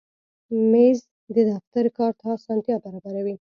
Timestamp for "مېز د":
0.71-1.37